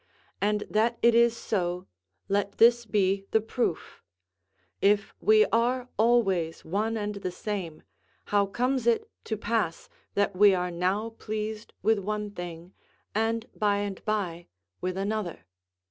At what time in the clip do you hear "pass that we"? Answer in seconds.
9.37-10.55